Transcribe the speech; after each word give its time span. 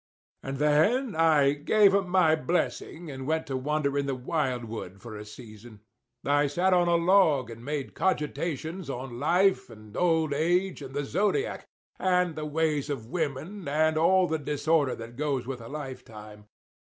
And 0.41 0.57
then 0.57 1.15
I 1.15 1.51
gave 1.53 1.93
'em 1.93 2.09
my 2.09 2.35
blessing, 2.35 3.11
and 3.11 3.27
went 3.27 3.45
to 3.45 3.55
wander 3.55 3.99
in 3.99 4.07
the 4.07 4.15
wildwood 4.15 4.99
for 4.99 5.15
a 5.15 5.23
season. 5.23 5.81
I 6.25 6.47
sat 6.47 6.73
on 6.73 6.87
a 6.87 6.95
log 6.95 7.51
and 7.51 7.63
made 7.63 7.93
cogitations 7.93 8.89
on 8.89 9.19
life 9.19 9.69
and 9.69 9.95
old 9.95 10.33
age 10.33 10.81
and 10.81 10.95
the 10.95 11.05
zodiac 11.05 11.67
and 11.99 12.33
the 12.33 12.45
ways 12.47 12.89
of 12.89 13.05
women 13.11 13.67
and 13.67 13.95
all 13.95 14.27
the 14.27 14.39
disorder 14.39 14.95
that 14.95 15.17
goes 15.17 15.45
with 15.45 15.61
a 15.61 15.67
lifetime. 15.69 16.47